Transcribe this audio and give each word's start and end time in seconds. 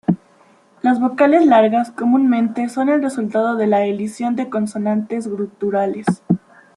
Las 0.81 0.99
vocales 0.99 1.45
largas 1.45 1.91
comúnmente 1.91 2.67
son 2.69 2.89
el 2.89 3.03
resultado 3.03 3.55
de 3.55 3.67
la 3.67 3.85
elisión 3.85 4.35
de 4.35 4.49
consonantes 4.49 5.27
guturales. 5.27 6.07